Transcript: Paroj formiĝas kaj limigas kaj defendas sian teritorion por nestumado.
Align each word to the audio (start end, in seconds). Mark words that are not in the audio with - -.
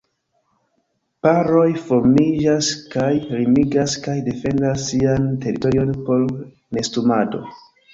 Paroj 1.27 1.65
formiĝas 1.91 2.71
kaj 2.97 3.07
limigas 3.37 3.97
kaj 4.09 4.19
defendas 4.33 4.91
sian 4.91 5.33
teritorion 5.49 5.97
por 6.11 6.31
nestumado. 6.77 7.49